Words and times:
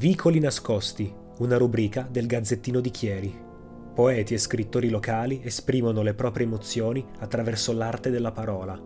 Vicoli 0.00 0.38
nascosti, 0.38 1.14
una 1.40 1.58
rubrica 1.58 2.08
del 2.10 2.24
Gazzettino 2.24 2.80
di 2.80 2.90
Chieri. 2.90 3.38
Poeti 3.94 4.32
e 4.32 4.38
scrittori 4.38 4.88
locali 4.88 5.42
esprimono 5.44 6.00
le 6.00 6.14
proprie 6.14 6.46
emozioni 6.46 7.04
attraverso 7.18 7.74
l'arte 7.74 8.08
della 8.08 8.32
parola. 8.32 8.80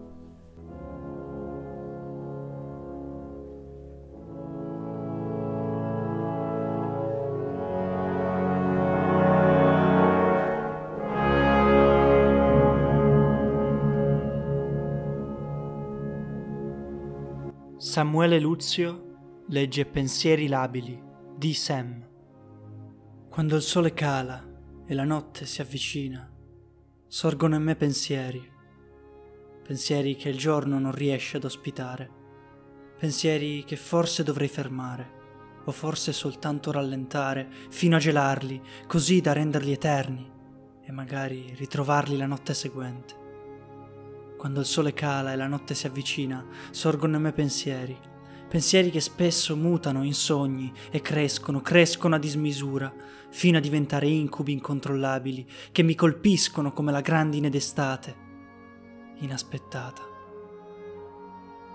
Samuele 17.77 18.41
Luzio 18.41 19.04
legge 19.49 19.85
Pensieri 19.85 20.49
labili 20.49 20.99
di 21.37 21.53
Sam. 21.53 22.03
Quando 23.29 23.57
il 23.57 23.61
sole 23.61 23.93
cala 23.93 24.43
e 24.87 24.95
la 24.95 25.05
notte 25.05 25.45
si 25.45 25.61
avvicina, 25.61 26.33
sorgono 27.07 27.55
in 27.57 27.63
me 27.63 27.77
pensieri, 27.77 28.43
pensieri 29.63 30.17
che 30.17 30.31
il 30.31 30.39
giorno 30.39 30.79
non 30.79 30.93
riesce 30.93 31.37
ad 31.37 31.45
ospitare, 31.45 32.11
pensieri 32.99 33.65
che 33.65 33.77
forse 33.77 34.23
dovrei 34.23 34.49
fermare, 34.49 35.63
o 35.67 35.73
forse 35.73 36.15
soltanto 36.15 36.73
rallentare 36.73 37.47
fino 37.69 37.97
a 37.97 38.01
gelarli, 38.01 38.63
così 38.87 39.21
da 39.21 39.35
renderli 39.35 39.73
eterni 39.73 40.33
e 40.81 40.91
magari 40.91 41.53
ritrovarli 41.55 42.17
la 42.17 42.27
notte 42.27 42.55
seguente. 42.55 43.15
Quando 44.39 44.61
il 44.61 44.67
sole 44.67 44.95
cala 44.95 45.35
e 45.35 45.37
la 45.37 45.47
notte 45.47 45.75
si 45.75 45.87
avvicina, 45.87 46.47
sorgono 46.71 47.17
a 47.17 47.21
me 47.21 47.33
pensieri, 47.33 48.13
pensieri 48.55 48.93
che 48.93 49.01
spesso 49.01 49.57
mutano 49.57 50.05
in 50.05 50.15
sogni 50.15 50.73
e 50.93 51.01
crescono, 51.01 51.61
crescono 51.61 52.15
a 52.15 52.21
dismisura, 52.21 52.95
fino 53.31 53.59
a 53.59 53.61
diventare 53.61 54.07
incubi 54.07 54.53
incontrollabili 54.53 55.45
che 55.73 55.83
mi 55.83 55.97
colpiscono 55.97 56.73
come 56.73 56.93
la 56.93 57.01
grandine 57.01 57.51
d'estate, 57.51 58.17
inaspettata. 59.19 60.03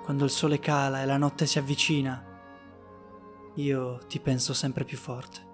Quando 0.06 0.24
il 0.24 0.30
sole 0.30 0.60
cala 0.60 1.02
e 1.02 1.06
la 1.06 1.18
notte 1.18 1.46
si 1.48 1.60
avvicina, 1.60 2.24
io 3.56 3.98
ti 4.08 4.20
penso 4.22 4.54
sempre 4.54 4.86
più 4.86 4.96
forte. 4.96 5.49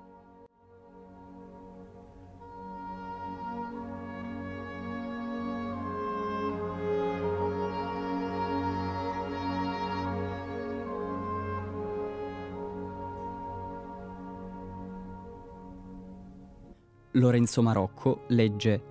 Lorenzo 17.15 17.61
Marocco 17.61 18.23
legge 18.27 18.83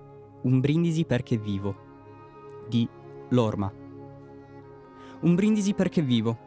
Un 0.43 0.59
brindisi 0.59 1.05
perché 1.05 1.37
vivo 1.37 1.75
di 2.67 2.87
Lorma. 3.29 3.71
Un 5.21 5.35
brindisi 5.35 5.75
perché 5.75 6.01
vivo, 6.01 6.37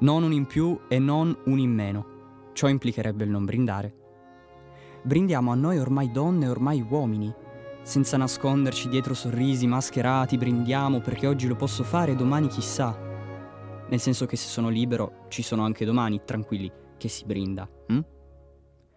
non 0.00 0.24
un 0.24 0.32
in 0.32 0.46
più 0.46 0.76
e 0.88 0.98
non 0.98 1.36
un 1.44 1.58
in 1.58 1.72
meno. 1.72 2.06
Ciò 2.52 2.66
implicherebbe 2.66 3.22
il 3.22 3.30
non 3.30 3.44
brindare. 3.44 3.94
Brindiamo 5.04 5.52
a 5.52 5.54
noi 5.54 5.78
ormai 5.78 6.10
donne 6.10 6.46
e 6.46 6.48
ormai 6.48 6.84
uomini, 6.88 7.32
senza 7.82 8.16
nasconderci 8.16 8.88
dietro 8.88 9.14
sorrisi 9.14 9.68
mascherati, 9.68 10.36
brindiamo 10.36 11.00
perché 11.00 11.28
oggi 11.28 11.46
lo 11.46 11.54
posso 11.54 11.84
fare 11.84 12.12
e 12.12 12.16
domani 12.16 12.48
chissà. 12.48 12.96
Nel 13.88 14.00
senso 14.00 14.26
che 14.26 14.36
se 14.36 14.48
sono 14.48 14.68
libero 14.68 15.26
ci 15.28 15.42
sono 15.42 15.62
anche 15.62 15.84
domani, 15.84 16.22
tranquilli, 16.24 16.72
che 16.96 17.06
si 17.06 17.24
brinda. 17.24 17.68
Hm? 17.86 18.00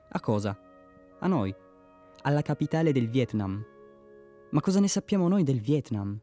A 0.09 0.19
cosa? 0.19 0.59
A 1.19 1.27
noi 1.27 1.53
alla 2.21 2.41
capitale 2.41 2.91
del 2.91 3.09
Vietnam. 3.09 3.65
Ma 4.49 4.61
cosa 4.61 4.79
ne 4.79 4.87
sappiamo 4.87 5.27
noi 5.27 5.43
del 5.43 5.59
Vietnam? 5.59 6.19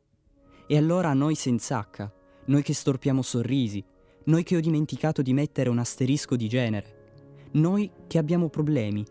E 0.67 0.77
allora 0.77 1.13
noi 1.13 1.35
senza 1.35 1.79
H, 1.79 2.11
noi 2.47 2.63
che 2.63 2.75
storpiamo 2.75 3.23
sorrisi, 3.23 3.85
noi 4.25 4.43
che 4.43 4.57
ho 4.57 4.61
dimenticato 4.61 5.23
di 5.23 5.33
mettere 5.33 5.69
un 5.69 5.79
asterisco 5.79 6.37
di 6.37 6.49
genere, 6.49 7.49
noi 7.53 7.91
che 8.07 8.19
abbiamo 8.19 8.49
problemi, 8.49 9.05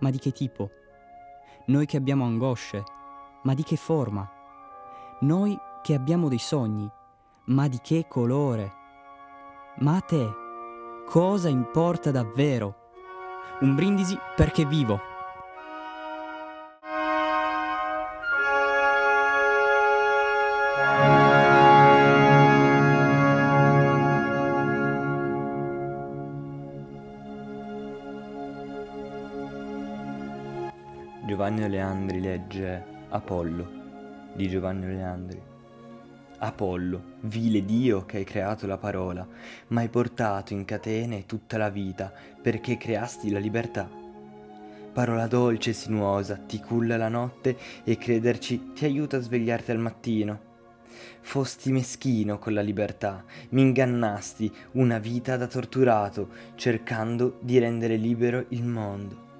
ma 0.00 0.10
di 0.10 0.18
che 0.18 0.32
tipo? 0.32 0.70
Noi 1.66 1.86
che 1.86 1.96
abbiamo 1.96 2.24
angosce, 2.24 2.82
ma 3.42 3.54
di 3.54 3.62
che 3.62 3.76
forma? 3.76 4.28
Noi 5.20 5.56
che 5.82 5.94
abbiamo 5.94 6.28
dei 6.28 6.38
sogni, 6.38 6.88
ma 7.46 7.68
di 7.68 7.78
che 7.82 8.06
colore? 8.08 8.72
Ma 9.78 9.96
a 9.96 10.00
te, 10.00 10.30
cosa 11.06 11.48
importa 11.48 12.10
davvero? 12.10 12.76
Un 13.60 13.74
brindisi 13.74 14.16
perché 14.36 14.64
vivo. 14.64 15.11
Giovanni 31.32 31.64
Oleandri 31.64 32.20
legge 32.20 32.84
Apollo 33.08 34.32
di 34.34 34.50
Giovanni 34.50 34.84
Oleandri. 34.84 35.40
Apollo, 36.36 37.02
vile 37.20 37.64
Dio 37.64 38.04
che 38.04 38.18
hai 38.18 38.24
creato 38.24 38.66
la 38.66 38.76
parola, 38.76 39.26
ma 39.68 39.80
hai 39.80 39.88
portato 39.88 40.52
in 40.52 40.66
catene 40.66 41.24
tutta 41.24 41.56
la 41.56 41.70
vita 41.70 42.12
perché 42.42 42.76
creasti 42.76 43.30
la 43.30 43.38
libertà. 43.38 43.88
Parola 44.92 45.26
dolce 45.26 45.70
e 45.70 45.72
sinuosa, 45.72 46.36
ti 46.36 46.60
culla 46.60 46.98
la 46.98 47.08
notte 47.08 47.56
e 47.82 47.96
crederci 47.96 48.72
ti 48.74 48.84
aiuta 48.84 49.16
a 49.16 49.20
svegliarti 49.20 49.70
al 49.70 49.78
mattino. 49.78 50.40
Fosti 51.22 51.72
meschino 51.72 52.38
con 52.38 52.52
la 52.52 52.60
libertà, 52.60 53.24
mi 53.52 53.62
ingannasti 53.62 54.52
una 54.72 54.98
vita 54.98 55.38
da 55.38 55.46
torturato, 55.46 56.28
cercando 56.56 57.38
di 57.40 57.58
rendere 57.58 57.96
libero 57.96 58.44
il 58.48 58.64
mondo. 58.64 59.31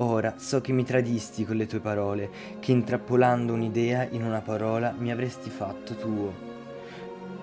Ora 0.00 0.34
so 0.36 0.60
che 0.60 0.70
mi 0.70 0.84
tradisti 0.84 1.44
con 1.44 1.56
le 1.56 1.66
tue 1.66 1.80
parole, 1.80 2.30
che 2.60 2.70
intrappolando 2.70 3.52
un'idea 3.52 4.06
in 4.08 4.22
una 4.22 4.40
parola 4.40 4.94
mi 4.96 5.10
avresti 5.10 5.50
fatto 5.50 5.96
tuo. 5.96 6.32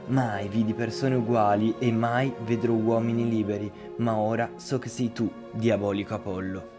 Mai 0.07 0.47
vidi 0.47 0.73
persone 0.73 1.15
uguali 1.15 1.75
e 1.79 1.91
mai 1.91 2.33
vedrò 2.45 2.71
uomini 2.71 3.27
liberi, 3.27 3.69
ma 3.97 4.15
ora 4.15 4.51
so 4.55 4.79
che 4.79 4.87
sei 4.87 5.11
tu, 5.11 5.29
diabolico 5.51 6.13
Apollo. 6.13 6.74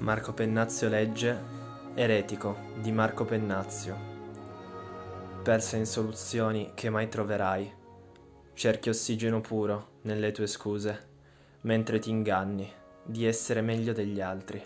Marco 0.00 0.32
Pennazio 0.32 0.88
legge 0.88 1.36
Eretico 1.94 2.56
di 2.76 2.92
Marco 2.92 3.24
Pennazio. 3.24 3.96
Persa 5.42 5.76
in 5.76 5.86
soluzioni 5.86 6.70
che 6.74 6.88
mai 6.88 7.08
troverai, 7.08 7.70
cerchi 8.54 8.90
ossigeno 8.90 9.40
puro 9.40 9.98
nelle 10.02 10.30
tue 10.30 10.46
scuse, 10.46 11.08
mentre 11.62 11.98
ti 11.98 12.10
inganni 12.10 12.72
di 13.02 13.26
essere 13.26 13.60
meglio 13.60 13.92
degli 13.92 14.20
altri, 14.20 14.62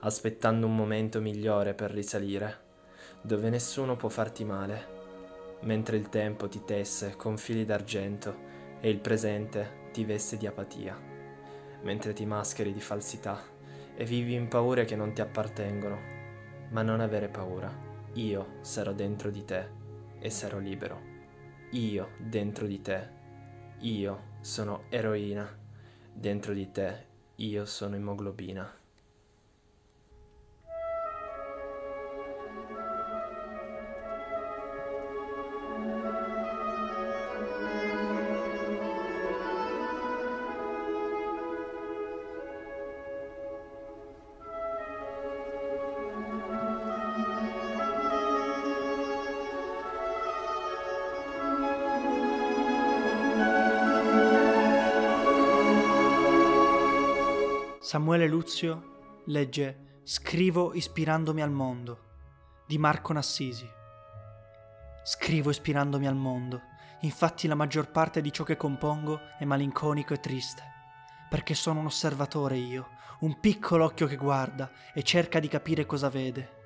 aspettando 0.00 0.66
un 0.66 0.76
momento 0.76 1.22
migliore 1.22 1.72
per 1.72 1.90
risalire, 1.90 2.60
dove 3.22 3.48
nessuno 3.48 3.96
può 3.96 4.10
farti 4.10 4.44
male, 4.44 4.86
mentre 5.60 5.96
il 5.96 6.10
tempo 6.10 6.46
ti 6.46 6.62
tesse 6.66 7.14
con 7.16 7.38
fili 7.38 7.64
d'argento 7.64 8.36
e 8.80 8.90
il 8.90 8.98
presente 8.98 9.88
ti 9.92 10.04
veste 10.04 10.36
di 10.36 10.46
apatia, 10.46 10.94
mentre 11.84 12.12
ti 12.12 12.26
mascheri 12.26 12.74
di 12.74 12.80
falsità 12.82 13.56
e 14.00 14.04
vivi 14.04 14.34
in 14.34 14.46
paure 14.46 14.84
che 14.84 14.94
non 14.94 15.12
ti 15.12 15.20
appartengono. 15.20 15.98
Ma 16.70 16.82
non 16.82 17.00
avere 17.00 17.26
paura. 17.26 17.68
Io 18.12 18.58
sarò 18.60 18.92
dentro 18.92 19.28
di 19.28 19.44
te 19.44 19.68
e 20.20 20.30
sarò 20.30 20.58
libero. 20.58 21.00
Io 21.72 22.10
dentro 22.16 22.68
di 22.68 22.80
te. 22.80 23.08
Io 23.80 24.36
sono 24.40 24.84
eroina. 24.88 25.52
Dentro 26.12 26.52
di 26.52 26.70
te 26.70 27.06
io 27.34 27.64
sono 27.64 27.96
emoglobina. 27.96 28.77
Samuele 57.88 58.26
Luzio 58.26 59.22
legge 59.28 60.00
Scrivo 60.02 60.74
ispirandomi 60.74 61.40
al 61.40 61.50
mondo 61.50 62.00
di 62.66 62.76
Marco 62.76 63.14
Nassisi. 63.14 63.66
Scrivo 65.02 65.48
ispirandomi 65.48 66.06
al 66.06 66.14
mondo, 66.14 66.60
infatti 67.00 67.46
la 67.46 67.54
maggior 67.54 67.90
parte 67.90 68.20
di 68.20 68.30
ciò 68.30 68.44
che 68.44 68.58
compongo 68.58 69.20
è 69.38 69.46
malinconico 69.46 70.12
e 70.12 70.20
triste, 70.20 70.62
perché 71.30 71.54
sono 71.54 71.80
un 71.80 71.86
osservatore 71.86 72.58
io, 72.58 72.88
un 73.20 73.40
piccolo 73.40 73.86
occhio 73.86 74.06
che 74.06 74.16
guarda 74.16 74.70
e 74.92 75.02
cerca 75.02 75.40
di 75.40 75.48
capire 75.48 75.86
cosa 75.86 76.10
vede. 76.10 76.56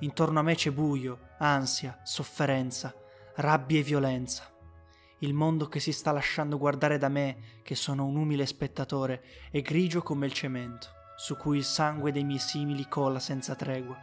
Intorno 0.00 0.40
a 0.40 0.42
me 0.42 0.56
c'è 0.56 0.72
buio, 0.72 1.28
ansia, 1.38 2.00
sofferenza, 2.02 2.92
rabbia 3.36 3.78
e 3.78 3.84
violenza. 3.84 4.53
Il 5.24 5.32
mondo 5.32 5.68
che 5.68 5.80
si 5.80 5.90
sta 5.90 6.12
lasciando 6.12 6.58
guardare 6.58 6.98
da 6.98 7.08
me, 7.08 7.60
che 7.62 7.74
sono 7.74 8.04
un 8.04 8.16
umile 8.16 8.44
spettatore, 8.44 9.24
è 9.50 9.62
grigio 9.62 10.02
come 10.02 10.26
il 10.26 10.34
cemento, 10.34 10.88
su 11.16 11.38
cui 11.38 11.56
il 11.56 11.64
sangue 11.64 12.12
dei 12.12 12.24
miei 12.24 12.38
simili 12.38 12.86
cola 12.88 13.18
senza 13.18 13.54
tregua. 13.54 13.96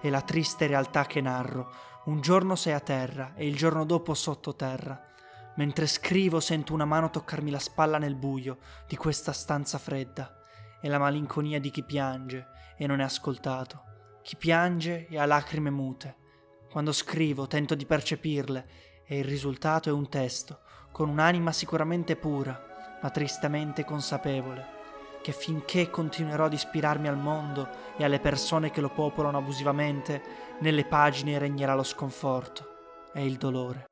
È 0.00 0.08
la 0.08 0.22
triste 0.22 0.66
realtà 0.66 1.04
che 1.04 1.20
narro. 1.20 1.70
Un 2.06 2.22
giorno 2.22 2.56
sei 2.56 2.72
a 2.72 2.80
terra 2.80 3.34
e 3.34 3.46
il 3.46 3.56
giorno 3.56 3.84
dopo 3.84 4.14
sottoterra. 4.14 5.10
Mentre 5.56 5.86
scrivo 5.86 6.40
sento 6.40 6.72
una 6.72 6.86
mano 6.86 7.10
toccarmi 7.10 7.50
la 7.50 7.58
spalla 7.58 7.98
nel 7.98 8.16
buio 8.16 8.56
di 8.88 8.96
questa 8.96 9.32
stanza 9.32 9.76
fredda. 9.76 10.34
È 10.80 10.88
la 10.88 10.98
malinconia 10.98 11.60
di 11.60 11.70
chi 11.70 11.84
piange 11.84 12.46
e 12.78 12.86
non 12.86 13.00
è 13.00 13.04
ascoltato. 13.04 13.82
Chi 14.22 14.36
piange 14.36 15.08
e 15.08 15.18
ha 15.18 15.26
lacrime 15.26 15.68
mute. 15.68 16.16
Quando 16.70 16.92
scrivo 16.92 17.46
tento 17.46 17.74
di 17.74 17.84
percepirle 17.84 18.91
e 19.04 19.18
il 19.18 19.24
risultato 19.24 19.88
è 19.88 19.92
un 19.92 20.08
testo, 20.08 20.60
con 20.90 21.08
un'anima 21.08 21.52
sicuramente 21.52 22.16
pura, 22.16 22.98
ma 23.02 23.10
tristemente 23.10 23.84
consapevole, 23.84 24.66
che 25.22 25.32
finché 25.32 25.90
continuerò 25.90 26.46
ad 26.46 26.52
ispirarmi 26.52 27.08
al 27.08 27.18
mondo 27.18 27.68
e 27.96 28.04
alle 28.04 28.20
persone 28.20 28.70
che 28.70 28.80
lo 28.80 28.90
popolano 28.90 29.38
abusivamente, 29.38 30.22
nelle 30.60 30.84
pagine 30.84 31.38
regnerà 31.38 31.74
lo 31.74 31.82
sconforto 31.82 33.10
e 33.12 33.24
il 33.24 33.36
dolore. 33.36 33.91